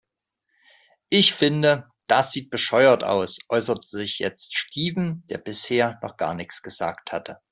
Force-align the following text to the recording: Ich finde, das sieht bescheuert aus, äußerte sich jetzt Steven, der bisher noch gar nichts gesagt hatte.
Ich 1.09 1.35
finde, 1.35 1.91
das 2.07 2.31
sieht 2.31 2.49
bescheuert 2.49 3.03
aus, 3.03 3.37
äußerte 3.49 3.87
sich 3.87 4.17
jetzt 4.17 4.57
Steven, 4.57 5.23
der 5.27 5.37
bisher 5.37 5.99
noch 6.01 6.17
gar 6.17 6.33
nichts 6.33 6.63
gesagt 6.63 7.11
hatte. 7.13 7.37